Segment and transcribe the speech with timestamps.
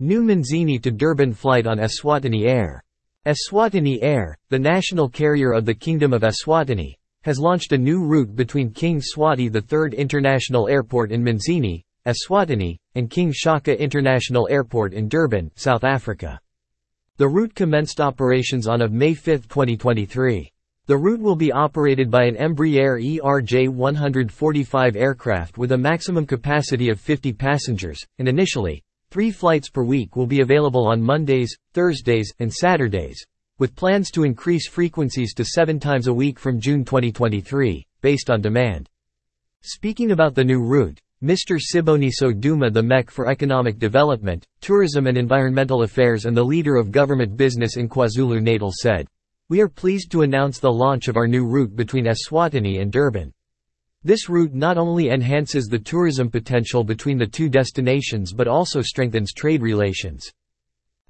[0.00, 2.84] New Manzini to Durban flight on Eswatini Air.
[3.26, 8.36] Eswatini Air, the national carrier of the Kingdom of Eswatini, has launched a new route
[8.36, 15.08] between King Mswati III International Airport in Manzini, Eswatini, and King Shaka International Airport in
[15.08, 16.38] Durban, South Africa.
[17.16, 20.48] The route commenced operations on of May 5, 2023.
[20.86, 27.00] The route will be operated by an Embraer ERJ-145 aircraft with a maximum capacity of
[27.00, 32.52] 50 passengers, and initially, three flights per week will be available on Mondays, Thursdays, and
[32.52, 33.24] Saturdays,
[33.58, 38.40] with plans to increase frequencies to seven times a week from June 2023, based on
[38.40, 38.88] demand.
[39.62, 41.58] Speaking about the new route, Mr.
[41.58, 46.92] Siboniso Duma the MEC for Economic Development, Tourism and Environmental Affairs and the leader of
[46.92, 49.08] government business in KwaZulu-Natal said,
[49.48, 53.32] we are pleased to announce the launch of our new route between Eswatini and Durban.
[54.04, 59.32] This route not only enhances the tourism potential between the two destinations but also strengthens
[59.32, 60.32] trade relations.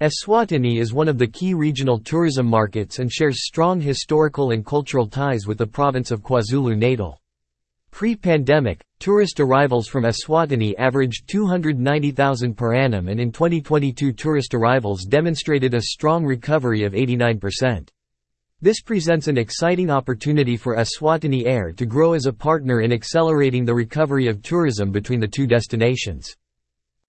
[0.01, 5.05] Eswatini is one of the key regional tourism markets and shares strong historical and cultural
[5.05, 7.19] ties with the province of KwaZulu-Natal.
[7.91, 15.73] Pre-pandemic, tourist arrivals from Eswatini averaged 290,000 per annum and in 2022 tourist arrivals demonstrated
[15.73, 17.89] a strong recovery of 89%.
[18.61, 23.63] This presents an exciting opportunity for Eswatini Air to grow as a partner in accelerating
[23.63, 26.35] the recovery of tourism between the two destinations.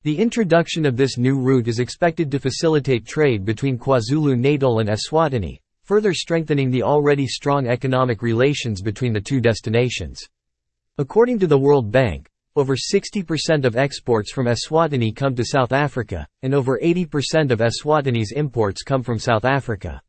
[0.04, 5.58] The introduction of this new route is expected to facilitate trade between KwaZulu-Natal and Eswatini,
[5.82, 10.20] further strengthening the already strong economic relations between the two destinations.
[10.98, 16.28] According to the World Bank, over 60% of exports from Eswatini come to South Africa,
[16.42, 20.00] and over 80% of Eswatini's imports come from South Africa.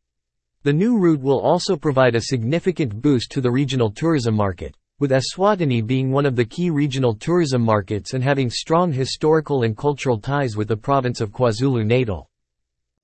[0.64, 5.10] The new route will also provide a significant boost to the regional tourism market, with
[5.10, 10.20] Eswatini being one of the key regional tourism markets and having strong historical and cultural
[10.20, 12.30] ties with the province of KwaZulu-Natal.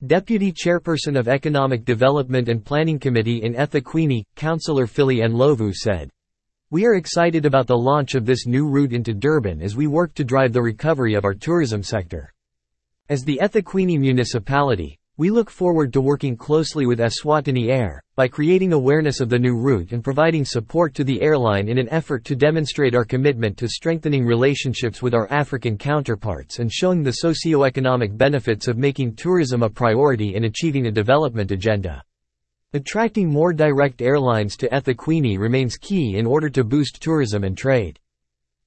[0.05, 6.11] Deputy Chairperson of Economic Development and Planning Committee in eThekwini, Councillor Philly Ndlovu said,
[6.69, 10.13] We are excited about the launch of this new route into Durban as we work
[10.13, 12.31] to drive the recovery of our tourism sector.
[13.09, 18.71] As the eThekwini municipality, we look forward to working closely with Eswatini Air, by creating
[18.71, 22.35] awareness of the new route and providing support to the airline in an effort to
[22.35, 28.67] demonstrate our commitment to strengthening relationships with our African counterparts and showing the socio-economic benefits
[28.67, 32.03] of making tourism a priority in achieving a development agenda.
[32.73, 37.97] Attracting more direct airlines to eThekwini remains key in order to boost tourism and trade.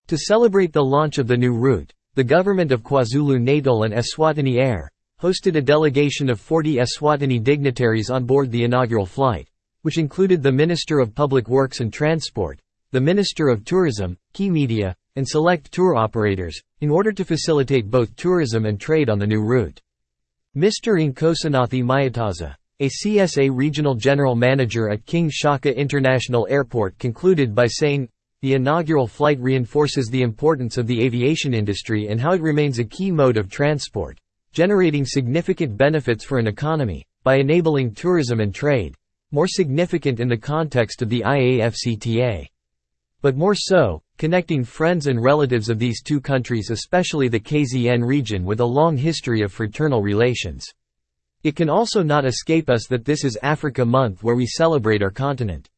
[0.09, 4.91] To celebrate the launch of the new route, the government of KwaZulu-Natal and Eswatini Air,
[5.23, 9.47] hosted a delegation of 40 Eswatini dignitaries on board the inaugural flight,
[9.83, 12.59] which included the Minister of Public Works and Transport,
[12.93, 18.17] the Minister of Tourism, key media, and select tour operators, in order to facilitate both
[18.17, 19.79] tourism and trade on the new route.
[20.57, 20.97] Mr.
[20.97, 28.09] Nkosinathi Mayataza, ACSA regional general manager at King Shaka International Airport concluded by saying,
[28.41, 32.85] the inaugural flight reinforces the importance of the aviation industry and how it remains a
[32.85, 34.19] key mode of transport
[34.53, 38.95] generating significant benefits for an economy, by enabling tourism and trade,
[39.31, 42.47] more significant in the context of the AfCFTA.
[43.23, 48.45] But more so, connecting friends and relatives of these two countries especially the KZN region
[48.45, 50.67] with a long history of fraternal relations.
[51.43, 55.11] It can also not escape us that this is Africa Month where we celebrate our
[55.11, 55.70] continent.